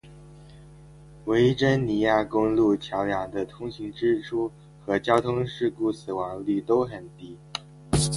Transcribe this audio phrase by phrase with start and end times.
[1.25, 4.51] 维珍尼亚公路桥梁的通行支出
[4.83, 7.37] 和交通事故死亡率都很低。